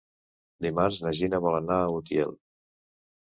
Dimarts 0.65 1.01
na 1.07 1.11
Gina 1.19 1.41
vol 1.45 1.57
anar 1.57 1.77
a 1.83 1.91
Utiel. 1.97 2.35